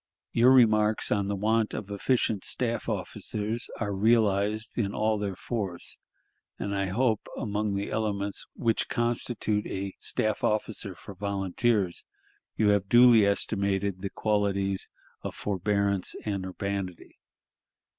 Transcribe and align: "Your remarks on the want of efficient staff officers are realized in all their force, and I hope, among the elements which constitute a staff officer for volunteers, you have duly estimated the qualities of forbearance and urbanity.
"Your 0.31 0.51
remarks 0.51 1.11
on 1.11 1.27
the 1.27 1.35
want 1.35 1.75
of 1.75 1.91
efficient 1.91 2.43
staff 2.43 2.89
officers 2.89 3.69
are 3.79 3.93
realized 3.93 4.75
in 4.75 4.95
all 4.95 5.19
their 5.19 5.35
force, 5.35 5.99
and 6.57 6.75
I 6.75 6.87
hope, 6.87 7.27
among 7.37 7.75
the 7.75 7.91
elements 7.91 8.43
which 8.55 8.89
constitute 8.89 9.67
a 9.67 9.93
staff 9.99 10.43
officer 10.43 10.95
for 10.95 11.13
volunteers, 11.13 12.03
you 12.57 12.69
have 12.69 12.89
duly 12.89 13.27
estimated 13.27 14.01
the 14.01 14.09
qualities 14.09 14.89
of 15.21 15.35
forbearance 15.35 16.15
and 16.25 16.47
urbanity. 16.47 17.19